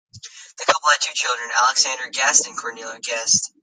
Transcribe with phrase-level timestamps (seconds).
[0.57, 3.51] The couple had two children, Alexander Guest and Cornelia Guest.